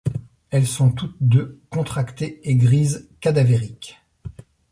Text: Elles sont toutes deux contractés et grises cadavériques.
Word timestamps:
Elles 0.49 0.65
sont 0.65 0.91
toutes 0.91 1.15
deux 1.21 1.59
contractés 1.69 2.39
et 2.49 2.55
grises 2.55 3.07
cadavériques. 3.19 4.01